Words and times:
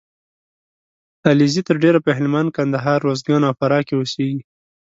علیزي 1.29 1.61
تر 1.67 1.75
ډېره 1.83 1.99
په 2.05 2.11
هلمند، 2.17 2.49
کندهار. 2.57 2.99
روزګان 3.07 3.41
او 3.47 3.53
فراه 3.59 3.83
کې 3.87 3.93
اوسېږي 3.97 4.41